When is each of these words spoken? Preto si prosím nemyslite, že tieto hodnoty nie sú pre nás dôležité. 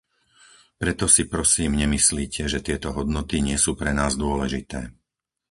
Preto 0.81 1.05
si 1.15 1.23
prosím 1.33 1.71
nemyslite, 1.83 2.41
že 2.53 2.63
tieto 2.67 2.89
hodnoty 2.97 3.35
nie 3.47 3.53
sú 3.63 3.71
pre 3.81 3.91
nás 3.99 4.13
dôležité. 4.23 4.79